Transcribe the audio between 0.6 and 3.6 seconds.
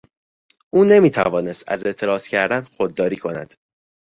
او نمیتوانست از اعتراض کردن خودداری کند.